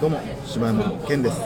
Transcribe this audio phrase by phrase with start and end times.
[0.00, 1.40] どうも柴山の健です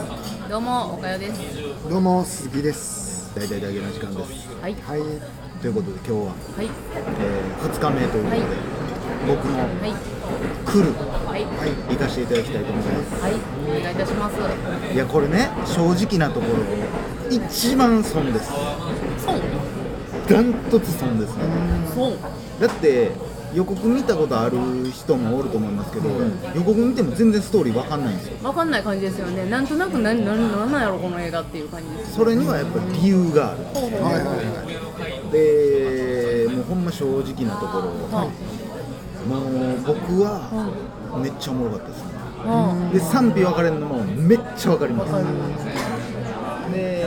[0.51, 1.41] どうも、おかよです。
[1.89, 3.35] どうも鈴木です。
[3.35, 4.75] 大体だけの時間ですはい。
[4.75, 5.01] はい。
[5.63, 6.67] ということで今日は、はい。
[6.67, 8.73] え2日目ということで、はい
[9.27, 9.95] 僕のはい。
[10.67, 10.93] 「来る」
[11.27, 11.47] はい。
[11.95, 13.35] 行かせていただきたいと思いますはい。
[13.35, 14.37] お願いいたします。
[14.95, 18.51] いやこれね正直なところ一番損です
[19.25, 19.41] 損？
[20.29, 21.43] ダントツ損ですね
[21.95, 22.13] 損。
[22.61, 23.13] だって
[23.55, 24.57] 予告見たことある
[24.91, 26.09] 人もおると思いますけど、
[26.55, 29.49] 予告見ても全然ストーリーわかんないんですよわかんない感じですよね。
[29.51, 32.15] なんとなく何、何、なんなんやろ、この映画っていう感じです。
[32.15, 35.33] それにはやっぱり理由があるほうほうはいはいはい。
[35.33, 37.85] でもうほんま正直なところ
[38.17, 38.29] は
[39.29, 39.37] も
[39.77, 40.41] う僕は
[41.23, 42.11] めっちゃおもろかったですね
[42.45, 42.49] あ。
[42.51, 45.35] はで賛否分かれるのもめっちゃ分かりますわかる
[46.73, 47.07] で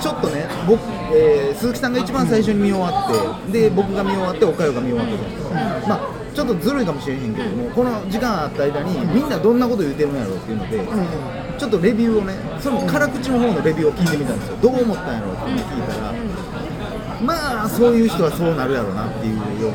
[0.00, 0.80] ちょっとね僕、
[1.12, 10.78] えー鈴木さんが一番最初に見終わってで僕が見終わって岡代が見終わったじゃないですか、まあちょっとずるいかもしれへんけども、この時間あった間にみんなどんなこと言ってるんやろうっていうので、
[11.58, 14.56] ちょっとレビューをねその辛口の方のレビューを聞いてみたんですよ。
[14.62, 16.14] どう思ったんやろうって聞いたら、
[17.20, 19.72] まあそういう人はそうなるやろうなっていうよう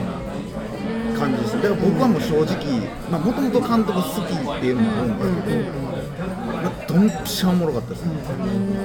[1.13, 2.55] な感じでしただから僕はもう正直
[3.11, 5.84] もともと監督好きっていうのもあるんだけど、
[6.95, 8.11] まあ、ドンピシャおもろかったですね、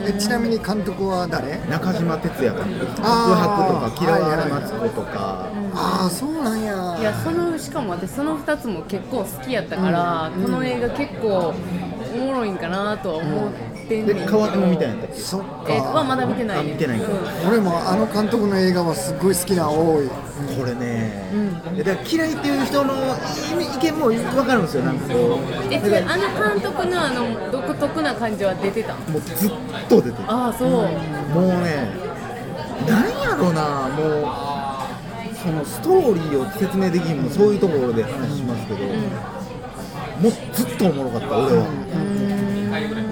[0.07, 1.59] えちなみに監督は誰？
[1.69, 6.97] 中島哲也監督白あー白とか嫌われマツコとか、ああそうなんや。
[6.99, 11.55] いや、その、しかも私、その二つも結構好きやったから、この映画結構。
[12.13, 14.27] おもろいんかなとは思ってんねんけど。
[14.27, 15.17] で川手も見たんやったっけ？
[15.21, 16.05] そっえ、はか。
[16.05, 20.09] まだ見てない見てないかうん俺もあの監督の映画はすっごい好きな多い。
[20.59, 21.23] これね、
[21.77, 22.95] でだから嫌いっていう人の
[23.61, 26.23] 意見も分かるんですよなんかこうえ、それ、あの
[26.55, 28.95] 監督の、あの、独特な感じは出てた？
[28.95, 29.51] もうずっ
[29.87, 30.71] と出てるああ、そう。
[30.71, 30.85] もう
[31.61, 31.91] ね、
[32.89, 41.67] なんやろな、もう、そのストーリーを説明できんもそういうところで話しますけど、もうずっとおもろかった、俺は。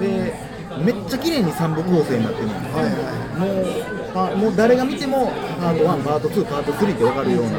[0.01, 0.33] で、
[0.77, 2.47] めっちゃ綺麗に3部構成になってる。
[2.47, 3.09] の、はいは
[3.39, 7.51] もうあもう誰が見ても、パート1、パート2、パート3って分かるような、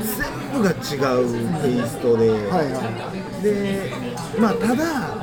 [0.00, 0.74] 全部が違
[1.22, 1.28] う
[1.62, 2.26] テイストで。
[2.26, 2.30] い。
[2.30, 2.72] はい。
[2.72, 3.92] はで
[4.38, 5.14] まあただ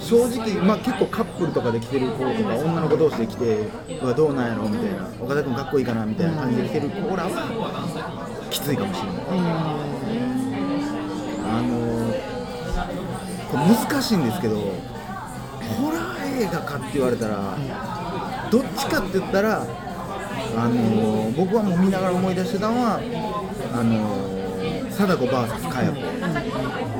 [0.00, 3.68] 正直、まあ、結構カップルとかで来てる子とか女の子同士で来て
[4.02, 5.08] うわどうなんやろみたいな。
[5.18, 7.30] 岡田君かっこいいかなみたいな感じで来てる子らは
[8.50, 9.16] きついかもしれない。
[11.46, 11.94] あの
[13.54, 14.56] 難しいんですけど
[16.34, 17.56] 映画かって言われたら
[18.50, 19.66] どっちかって言ったら
[20.56, 23.00] あの僕はもう見ながら思い出してたのは
[23.72, 24.32] あの
[24.90, 25.98] 貞子 VS かや子。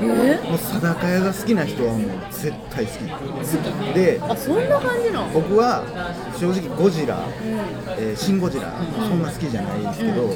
[0.02, 3.94] えもう貞子屋が好きな人はもう絶対好き。
[3.94, 5.28] であ、そんな感じなの？
[5.32, 5.84] 僕は
[6.38, 7.24] 正直ゴジラ、
[7.96, 8.72] えーシン・ゴジラ、
[9.08, 10.34] そんな好きじゃないですけど、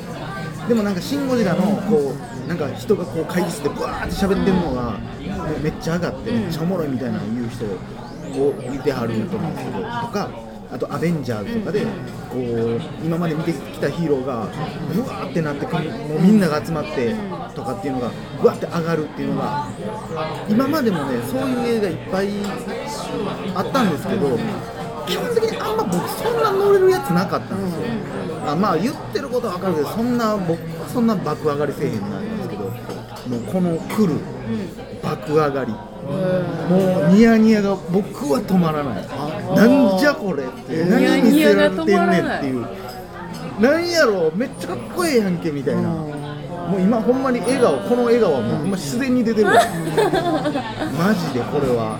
[0.68, 4.98] でもなんかシン・ゴジラのこうなんか人がこう会議室でブワーって喋ってるのが、
[5.60, 7.64] めっちゃ上がってめっちゃおもろいみたいな言う人
[8.36, 10.30] を見てはると思うんですけどとか
[10.70, 11.82] あと「アベンジャーズ」とかで
[12.30, 14.46] こう今まで見てきたヒーローが
[14.92, 17.14] ブワーってなってくるもうみんなが集まって
[17.54, 19.66] とかっていうのがブワーって上がるっていうのが
[20.48, 22.28] 今までもねそういう映画いっぱい
[23.54, 24.38] あったんですけど
[25.06, 27.80] 基本的にあんま僕そんな乗れるやつなかったんですよ、
[28.46, 32.17] あまあ言ってることは分かるけどそんな僕はそんな爆上がりせえへんな。
[33.36, 34.14] うこの来る
[35.02, 35.72] 爆上がり。
[35.72, 39.06] もうニヤニヤが僕は止まらない。
[39.54, 42.66] なんじゃこれってえー何見せられてんねんっていう。
[43.60, 45.82] なんやろめっちゃかっこええやんけみたいな。
[45.82, 47.78] もう今ほんまに笑顔。
[47.88, 49.46] この笑顔はもう自然に出てる。
[50.96, 51.98] マジでこれは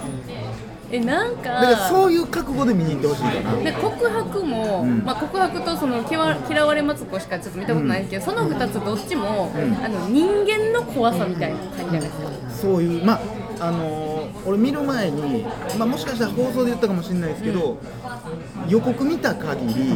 [0.91, 1.43] え、なんか。
[1.43, 3.63] だからそういう覚悟で見に行ってほしいかな。
[3.63, 5.03] で告白も、ん。
[5.05, 9.53] まあ、告白とその嫌わ嫌われマツコしかちょっと見たことないですけど、その2つどっちも、
[9.85, 12.29] あの人間の怖さみたいな感じじゃないですか、
[12.63, 13.21] そういうまあ
[13.61, 14.09] あのー
[14.47, 15.45] 俺見る前に、
[15.79, 17.77] まあ、もしかしたら放送で言ったかもしれないですけど、
[18.69, 19.93] 予告見た限り、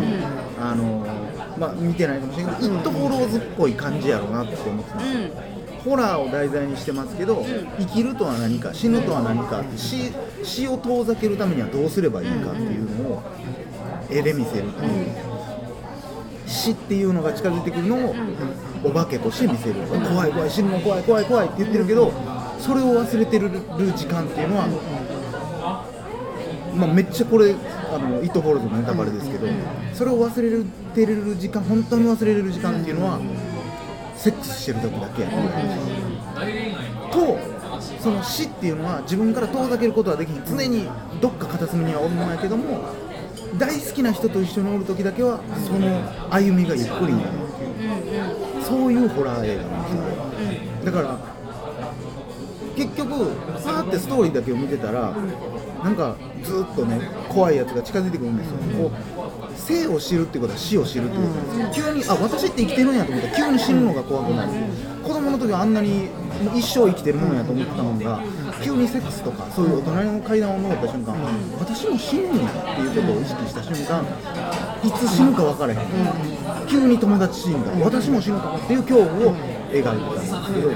[0.60, 5.42] あのーまあ、見てないかもしれないけど、イット・フォローズっぽい感じやろうなって思ってたんですよ、
[5.84, 7.44] ホラーを題材にしてますけど、
[7.78, 13.22] 生きるとは何か死ぬとは何か死死を遠ざけるためにはどうすればいいかっていうのを
[14.10, 15.06] 絵で見せるっていう、
[16.46, 18.14] 死っていうのが近づいてくるのを
[18.84, 22.12] お化けとして見せる、怖い怖い死ぬの怖い怖い怖いって言ってるけど
[22.58, 23.50] それを忘れてる
[23.96, 24.68] 時間っていうのは、
[26.74, 27.54] まあ、めっちゃこれ
[27.92, 29.46] あのイット・フォローズのネタバレですけど、
[29.94, 33.20] それを忘れてる時間本当に忘れれる時間っていうのは
[34.16, 35.34] セックスしてる時だけやね
[37.10, 37.62] と
[38.00, 40.43] その死っていうのは自分から遠ざけることはできん。
[40.44, 40.88] 常に
[41.20, 42.81] どっか片隅にはおるもんやけども
[43.58, 48.64] 大好きな人と一緒におる時だけはその歩みがゆっくりになるっていう。
[48.64, 50.02] そういうホラー映画なんですよ。
[50.84, 51.19] だから
[52.76, 53.31] 結結局
[53.64, 55.14] パーってストーリーだけを見てたら
[55.82, 61.28] なんかずっとね怖いやつが近づいてくるんですよ、こう生を知るってことは死を知るっていう。
[61.28, 64.52] ことです、急にあ私って生きてるんやと思ったら急に死ぬのが怖くなる、
[65.02, 66.08] 子供の時はあんなに
[66.56, 68.20] 一生生きてるものやと思ったもんが
[68.62, 71.14] 急にセックスとかそういう大人の階段を登った瞬間、
[71.58, 74.04] 私も死ぬんやっていうことを意識した瞬間
[74.84, 75.78] いつ死ぬか分からへん、
[76.68, 77.70] 急に友達死んだ。
[77.84, 79.34] 私も死ぬかもっていう恐怖を
[79.70, 80.70] 描いてたんですけど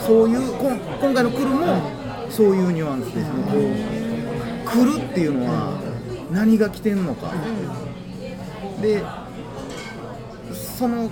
[0.00, 0.70] そういうこ
[1.00, 1.90] 今回の「来る」も
[2.30, 3.24] そういうニュアンスですね。
[3.46, 3.96] こう
[4.68, 5.78] 来るっていうのは
[6.30, 7.32] 何が来てんのか、
[8.82, 9.02] で
[10.52, 11.08] その、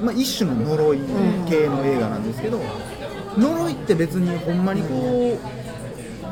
[0.00, 0.98] まあ、一種の呪い
[1.48, 2.60] 系の映画なんですけど、
[3.36, 5.38] 呪いって別にほんまにこ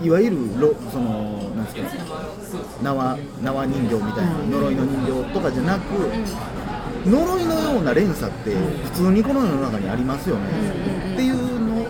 [0.03, 2.05] ういわゆるろそのなんですか
[2.83, 5.91] 縄縄人形みたいな呪いの人形とかじゃなく、
[7.07, 10.43] 呪いのような連鎖って普通にこの世の中にありますよね、
[11.15, 11.85] っていうの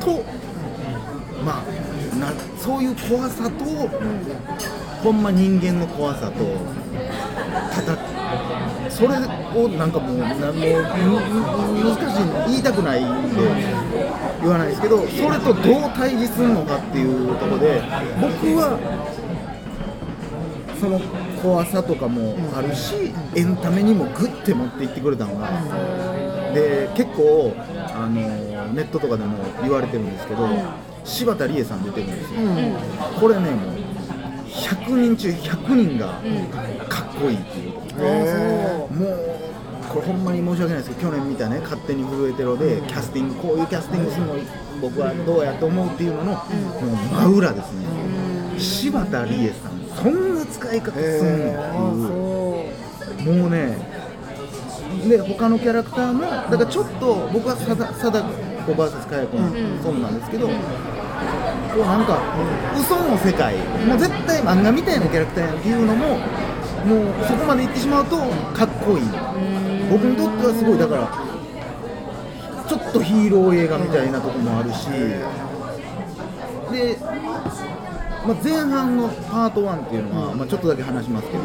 [0.00, 0.24] と
[1.44, 3.64] まあなそういう怖さと、
[5.02, 6.44] ほんま人間の怖さと
[7.74, 8.15] ただ
[8.96, 13.42] それをなんかもうなも難しいの言いたくないんで
[14.40, 17.82] 言わないですけどそれとどう対峙するのかっていうところで
[18.18, 18.78] 僕は
[20.80, 20.98] その
[21.42, 25.50] 怖さとかもあるしエンタメにもグッて持っていってくれたのが
[26.54, 27.54] で結構
[27.94, 30.48] あのネットとかでも言われてるんですけど、
[31.04, 32.40] 柴田理恵さん出てるんですよ、
[33.20, 33.85] これねもう
[34.56, 36.20] 100人中100人が
[36.88, 39.36] かっこいいっていう、へもう
[39.88, 44.34] これほんまに申し訳ないですけど去年見たね「勝手に震えてろ」でキャスティングこういうキャスティングするの
[44.80, 46.40] 僕はどうやと思うっていうのの、もう
[47.14, 47.86] 真裏ですね、
[48.58, 52.64] 柴田理恵さんそんな使い方すんの
[53.12, 53.78] っていう、もうね
[55.08, 58.24] で他のキャラクターもだからちょっと僕は貞貞
[58.66, 59.48] 子 VS かや子の
[59.82, 60.48] そうなんですけど、
[61.74, 62.18] こうなんか
[62.78, 63.56] 嘘の世界。
[63.86, 66.18] もう絶対漫画みたいなキャラクターやんっていうのももう
[67.26, 69.04] そこまで行ってしまうとかっこいい。
[69.90, 70.78] 僕にとってはすごい。
[70.78, 71.08] だから
[72.66, 74.88] ちょっとヒーロー映画みたいなとこもあるし。
[76.72, 76.98] で、
[78.26, 81.44] まあ、前半のパート1っていうのは、まあ、ちょっとだけ話しますけど、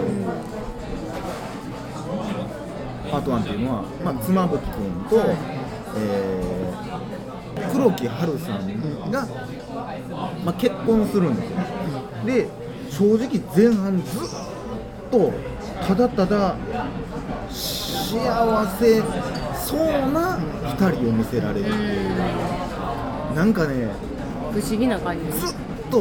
[3.11, 5.21] パート1っていうのは、まあ、妻夫木君と、
[5.97, 7.20] えー
[7.71, 9.11] 黒木華さん。
[9.11, 9.27] が、
[10.45, 11.35] まあ、結婚するん。
[11.35, 11.57] ですよ、
[12.25, 12.49] で
[12.89, 14.21] 正直前半ずっ
[15.11, 15.31] と
[15.87, 16.55] ただただ
[17.49, 19.01] 幸せ
[19.55, 19.79] そう
[20.11, 23.53] な2人を見せられるっていうなん。
[23.53, 23.87] かね
[24.53, 25.55] 不思議な感じずっ
[25.89, 25.99] と、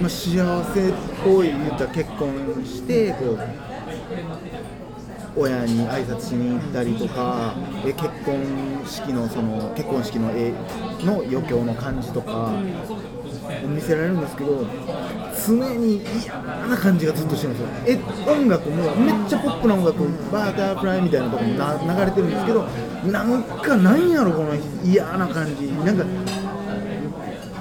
[0.00, 0.92] まあ、幸せっ
[1.24, 3.38] ぽい言った結婚してこう
[5.36, 7.54] 親に挨拶しに行ったりとか
[7.86, 10.52] え結婚式のその結婚式の絵
[11.04, 12.52] の余興の感じとか
[13.66, 14.66] 見せられるんですけど
[15.46, 16.34] 常に嫌
[16.68, 17.68] な感じがずっとしてるんですよ。
[18.26, 19.98] え音楽もめっちゃポップな音楽
[20.30, 22.64] バーターフライみたいなとこもな流れてるんですけど
[23.10, 24.54] なんかなんやろこの
[24.84, 25.66] 嫌な感じ。
[25.84, 26.04] なんか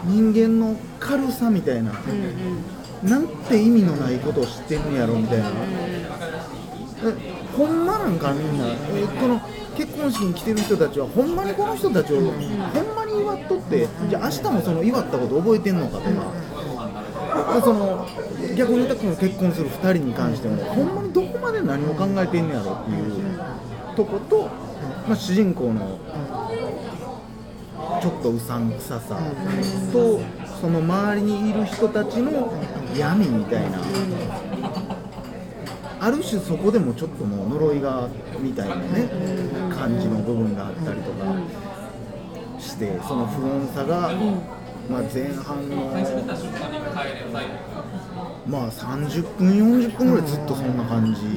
[0.06, 1.92] 人間の軽さみたいな、
[3.04, 5.91] なんて意味のないことを知ってんねやろみたいな、え
[7.62, 9.40] ほんまなんかみんな、えこの
[9.78, 16.10] 結婚式に来てる人たちはほんまにこの人たちを、ほんまに祝っとってじゃあ明日もその祝ったこと覚えてんのかとか、
[17.54, 18.08] でその
[18.58, 24.48] 逆に言うとこの結婚する2人に関してもほんまにどこまで何を考えてんねやろっていうとこと、
[25.08, 26.00] まあ、主人公の
[28.02, 29.20] ちょっとうさんくささ
[29.94, 30.20] と
[30.60, 32.52] その周りにいる人たちの
[32.98, 33.80] 闇みたいな
[36.04, 39.08] ある種そこでもちょっともう呪いがみたいなね
[39.72, 41.36] 感じの部分があったりとか
[42.60, 44.12] してその不穏さが、
[44.90, 45.76] まあ、前半の
[48.48, 51.28] まあ30分40分ぐらいずっとそんな感じか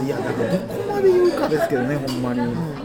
[0.00, 2.77] ないやだからどこまで言うかですけどねほんまに。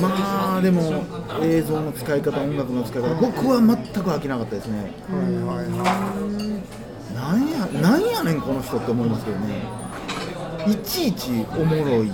[0.00, 1.04] まあでも
[1.42, 4.92] 映像の使い方音楽の使い方僕は全く飽きなかったですね。
[5.10, 6.68] はいはいは
[7.14, 9.62] なんやなんやねんこの人って思いますけどね。
[10.66, 12.12] いちいちおもろい。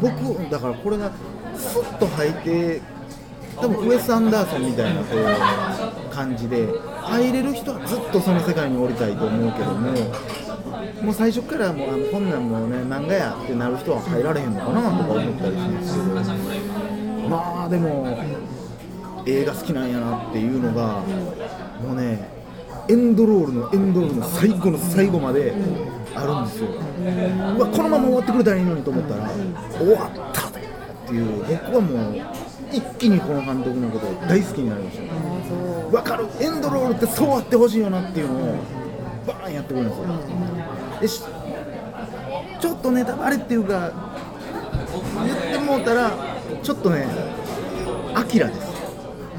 [0.00, 1.10] 僕だからこれが
[1.56, 2.80] スッと入って
[3.56, 6.68] 多分ウエス・アンダーソンみたいなこう感じで
[7.02, 9.92] 入れる人はずっとその世界に降りたいと思うけども
[11.02, 18.06] もう最初からもうあのこんなんもうね漫画やってなる人は入られへんのかなとか思ったりするんですけどまあでも
[19.26, 21.00] 映画好きなんやなっていうのが
[21.82, 22.28] もうね
[22.88, 25.52] エンドロールのエンドロールの最後の最後まで
[26.14, 26.68] あるんですよ。
[27.56, 29.28] うわこのまま終わってくれたらいいのにと思ったら
[29.78, 30.52] 終わったっ
[31.06, 31.44] ていう。
[31.44, 32.16] 僕はもう
[32.72, 35.02] 一気にこの監督のことを大好きになりました。
[35.02, 35.10] ね
[35.90, 36.26] 分かる。
[36.40, 38.56] エンドロールってそうあってほしいよなっていうのを
[39.28, 40.06] バーンやってくれるんですよ。
[41.00, 41.22] でし
[42.60, 43.92] ちょっとネタバレっていうか
[45.24, 46.10] 言ってもうたら
[46.62, 47.06] ちょっとね
[48.14, 48.60] アキラです。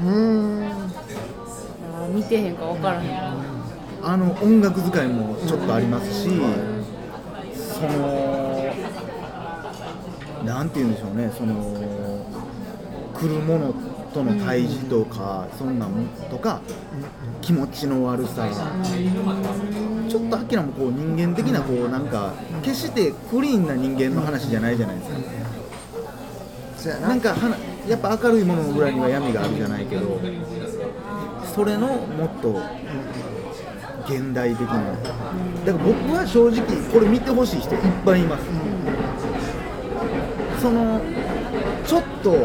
[0.02, 0.70] うーん。
[0.72, 3.10] あ見てへんか分からへん。
[4.02, 6.30] あの音楽使いもちょっとありますし、
[7.54, 8.74] その、
[10.42, 11.54] なんて言うんでしょうね、その
[13.12, 13.74] 来るもの
[14.12, 15.90] との対峙とか、そんなん
[16.30, 16.60] とか、
[17.40, 18.48] 気持ちの悪さ、
[20.08, 25.02] ちょっとアキラもこう人間的な、こうなんか、決してクリーンな人間の話じゃないじゃないで
[26.76, 27.00] すか。
[27.00, 27.08] な。
[27.08, 27.56] なんかはな
[27.88, 30.20] やっぱ明るいものの裏には闇があるじゃないけど
[31.54, 32.60] それのもっと
[34.06, 34.74] 現代的な。
[35.64, 38.44] だから僕は正直これ見てほしい人いっぱいいます、
[40.60, 41.00] その
[41.90, 42.36] ちょっと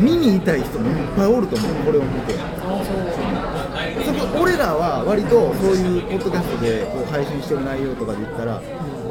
[0.00, 1.74] 見に痛い人もいっぱいおると思う。
[1.86, 2.34] これを見て。
[4.04, 8.60] そこ俺らは割とそういうポッドキャストでこう配信してる内容とかで言ったら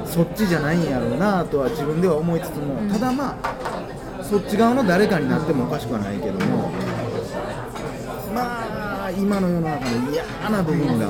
[0.06, 3.56] そっちじゃないんやろうなとは自分では思いつつもただまあ
[4.22, 6.72] そっち側の誰かになってもおかしくはないけども
[8.36, 11.08] まあ今の世の中の嫌な部分が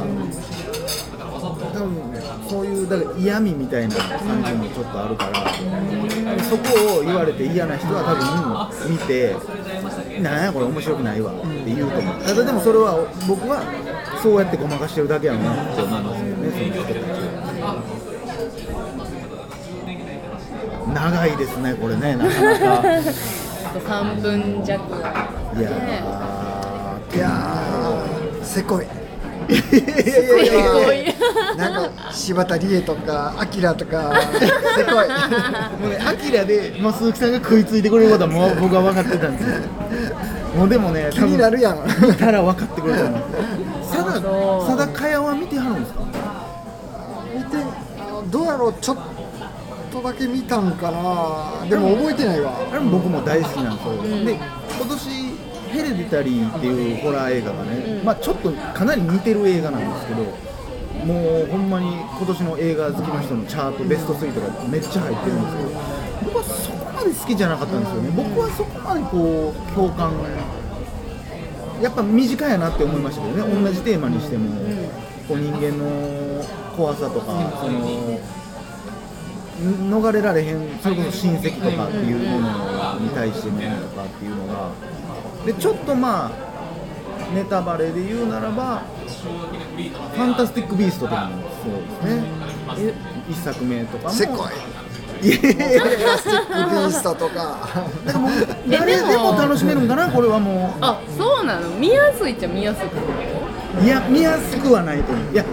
[1.73, 2.18] 多分
[2.49, 5.53] そういうだから嫌味みたいな感じもちょっとあるから
[6.43, 8.15] そこを言われて嫌な人は多
[8.85, 9.35] 分見て
[10.21, 13.61] なんやこれ面白くないわって言うと思うただでもそれは僕は
[14.23, 16.97] そうやってごまかしてるだけやろなって思いますよねその人たち
[17.61, 17.83] は。
[20.93, 22.81] 長いですねこれねなかなかあ
[23.73, 24.81] と3分弱
[25.55, 25.69] いや
[27.13, 27.29] いや。
[28.41, 28.85] ーせこい。
[28.85, 29.59] いや
[30.43, 30.47] い。
[30.47, 31.13] やいや
[31.57, 34.11] なんか柴田理恵とかアキラとか
[34.75, 34.93] せこい
[35.81, 39.55] もうね、アキラで、まあ、鈴木さんが食いついてくれることはもう 僕は分かってたんですよ。
[40.57, 43.21] もうでもね、気になるやん見たら分かってくれると思う。
[43.85, 44.13] さだ、
[44.67, 45.99] さだかやは見てはるんですか？
[47.35, 47.57] 見て
[47.99, 48.97] あのどうやろうちょっ
[49.91, 53.93] とだけ見たんかなでも覚えてないわあれも僕も大好きなんですよ。
[54.25, 54.41] で、今
[54.89, 55.09] 年
[55.71, 60.48] ヘレディタリーっていうホラー映画がね、まあちょっとかなり似てる映画なんですけど。
[61.05, 65.69] もうほんまに今年の映画好きの人のチャートベスト3とかめっちゃ入ってるんですけど
[66.25, 70.13] 僕はそこまで好きじゃなかったんですよね、僕はそこまでこう共感
[71.81, 73.63] やっぱ身近やなって思いましたけどね。
[73.63, 74.51] 同じテーマにしても、
[75.29, 76.43] こう人間の
[76.75, 77.27] 怖さとか
[77.61, 78.19] その
[79.59, 84.71] ん逃れられへんそれこそ親戚とかっていうものに対してのとかっていうのが
[85.45, 86.48] でちょっとまあ
[87.33, 88.81] ネタバレで言うならば
[90.15, 91.73] ファンタスティック・ビーストとかもそう
[92.07, 92.93] ですね。
[93.29, 94.09] 一作目とかも。
[94.09, 94.47] せこ
[95.21, 95.27] い。
[95.27, 95.37] いや。
[95.37, 97.35] いやいやプラスチックビーストとか。
[98.05, 98.31] だからもう
[98.69, 101.69] 誰でも楽しめるんかなこれはもあそうなの？
[101.77, 105.33] 見やすいっちゃ見やすいういや見やすくはないと思う。
[105.33, 105.45] いや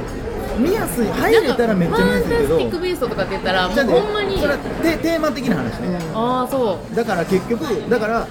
[0.59, 2.47] 見やすい入れたらめっちゃ見やすいけど。
[2.47, 6.95] ファンタスティック・ビーストとかって言ったらもうほんまにそれはテテーマ的な話ね、ああそう。
[6.95, 8.27] だから結局だから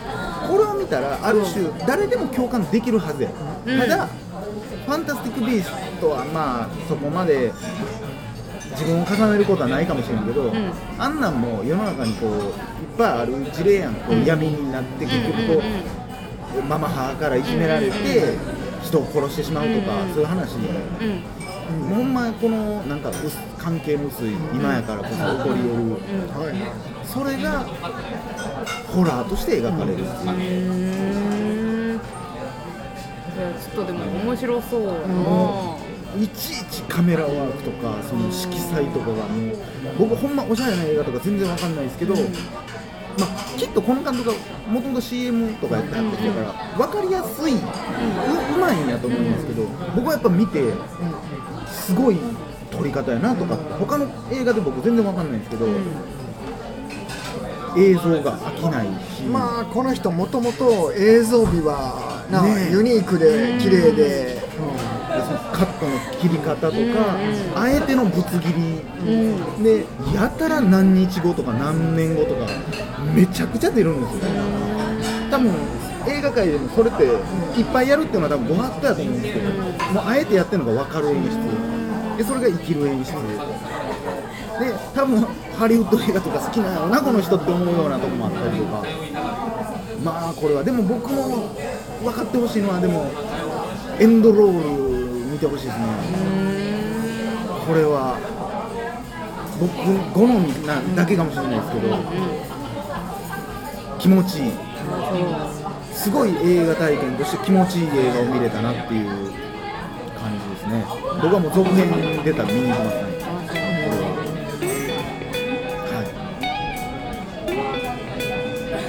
[0.47, 3.29] これを見たらある種誰でも共感できるはずや、
[3.65, 3.79] うん。
[3.79, 7.51] ただファンタスティック・ビーストはまあそこまで
[8.71, 10.73] 自分を重ねることはないかもしれんけど、ん。
[10.99, 12.51] あんなんも世の中にこういっ
[12.97, 13.95] ぱいある事例やん。
[13.95, 16.05] こう闇になって結局こう、うんうん
[16.69, 18.37] ママ母からいじめられて
[18.81, 20.69] 人を殺してしまうとか、うんうんそういう話で、
[21.01, 21.95] うん。
[21.95, 27.65] ほんまこのなんか薄関係の薄い今やからこそ起こり得る、はいそれが
[28.87, 30.03] ホラーとして描かれる。
[30.03, 35.95] っていう、ちょっとでも面白そうやな。
[36.21, 39.57] いちいちカメラワークとかその色彩とかがもう
[39.99, 44.35] 僕ほんまおしゃれな映画とか全然わかんないですけど、まあ、きっとこの監督が
[44.69, 47.59] もともと CM とかやってはった人だから分かりやすい、うう
[48.59, 50.71] まいんやと思いますけど僕はやっぱ見て
[51.69, 52.17] すごい
[52.71, 55.67] 撮り方やなとか他の映画で僕全然わかんないんですけど、
[57.77, 62.71] 映像が飽きないし、まあこの人もともと映像美はな、ねえ。
[62.71, 64.41] ユニークで綺麗で、で
[65.25, 66.77] そのカットの切り方とか、
[67.55, 68.81] あえてのぶつ切り、
[69.63, 72.47] でやたら何日後とか何年後とか
[73.13, 74.31] めちゃくちゃ出るんですよ、
[75.31, 75.53] 多分
[76.07, 77.03] 映画界でもそれって
[77.59, 79.51] いっぱいやるっていうのは多分ご法度やと思うんですけど、
[79.93, 81.29] もうあえてやってるのが分かる演出。
[82.17, 83.11] でそれが生きる演出
[84.59, 85.21] で多分
[85.57, 88.83] ハリウッド映画とか好きなのなこの人って思うようなとこもあったりとか。
[90.03, 90.63] まあこれは。
[90.63, 91.49] でも僕も
[92.03, 93.11] 分かってほしいのはでも
[93.99, 95.85] エンドロール見てほしいですね。
[97.67, 98.17] これは。
[99.57, 99.71] 僕
[100.13, 101.97] 好みなだけかもしれないですけど。
[103.99, 104.51] 気持ちいい。
[105.93, 110.85] すごい映画体験として気持ちいい映画を見れたなっていう感じですね。
[111.21, 113.64] 僕はもう続編出たら見に行きますね。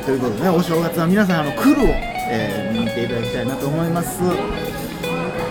[0.06, 1.86] ということでねお正月は皆さんあのクルを、
[2.30, 4.20] えー見に行っていただきたいなと思います。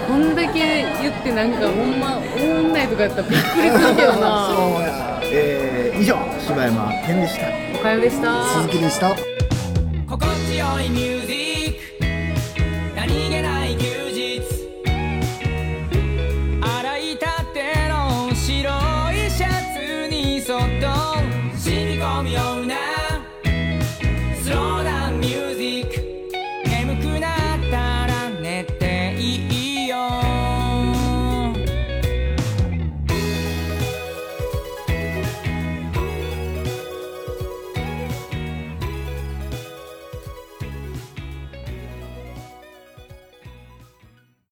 [0.07, 4.47] こんだけ言ってなんかほんま思んないとかやったらびっくりするけどな。
[4.55, 5.21] そうや。
[5.23, 7.47] えー以上柴山健でした。
[7.79, 8.43] おかよでした。
[8.61, 9.09] 鈴木でした。
[10.07, 10.89] 心地よい